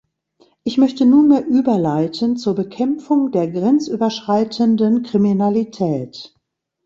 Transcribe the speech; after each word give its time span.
Ich 0.63 0.79
möchte 0.79 1.05
nunmehr 1.05 1.45
überleiten 1.45 2.35
zur 2.35 2.55
Bekämpfung 2.55 3.31
der 3.31 3.47
grenzüberschreitenden 3.51 5.03
Kriminalität. 5.03 6.33